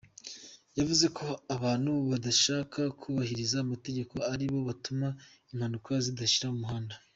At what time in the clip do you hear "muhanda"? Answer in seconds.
6.63-6.95